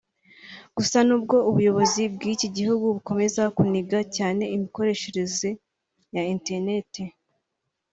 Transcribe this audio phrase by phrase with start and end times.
[0.77, 5.49] Gusa n’ubwo ubuyobozi bw’iki gihugu bukomeza kuniga cyane imikoreshereze
[6.15, 6.91] ya internet